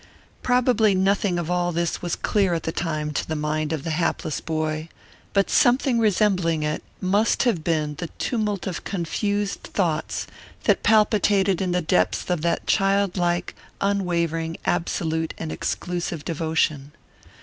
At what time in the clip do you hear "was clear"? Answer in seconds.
2.01-2.55